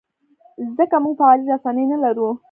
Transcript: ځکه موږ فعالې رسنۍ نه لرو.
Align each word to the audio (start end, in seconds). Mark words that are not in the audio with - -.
ځکه 0.77 0.95
موږ 1.03 1.13
فعالې 1.19 1.43
رسنۍ 1.51 1.85
نه 1.91 1.97
لرو. 2.03 2.29